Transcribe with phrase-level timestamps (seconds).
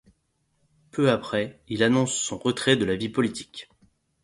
[0.89, 3.69] Peu après, il annonce son retrait de la vie politique.